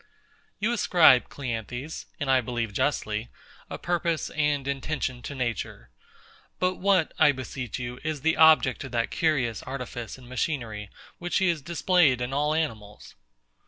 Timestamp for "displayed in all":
11.61-12.55